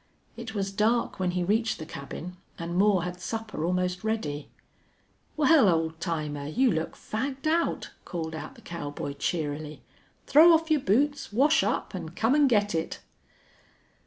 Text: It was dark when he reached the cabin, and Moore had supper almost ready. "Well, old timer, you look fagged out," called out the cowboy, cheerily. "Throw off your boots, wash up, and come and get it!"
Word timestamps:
It 0.35 0.55
was 0.55 0.71
dark 0.71 1.19
when 1.19 1.29
he 1.37 1.43
reached 1.43 1.77
the 1.77 1.85
cabin, 1.85 2.35
and 2.57 2.75
Moore 2.75 3.03
had 3.03 3.21
supper 3.21 3.63
almost 3.63 4.03
ready. 4.03 4.49
"Well, 5.37 5.69
old 5.69 5.99
timer, 5.99 6.47
you 6.47 6.71
look 6.71 6.95
fagged 6.95 7.45
out," 7.45 7.91
called 8.03 8.33
out 8.33 8.55
the 8.55 8.61
cowboy, 8.61 9.13
cheerily. 9.13 9.83
"Throw 10.25 10.53
off 10.53 10.71
your 10.71 10.81
boots, 10.81 11.31
wash 11.31 11.61
up, 11.61 11.93
and 11.93 12.15
come 12.15 12.33
and 12.33 12.49
get 12.49 12.73
it!" 12.73 12.99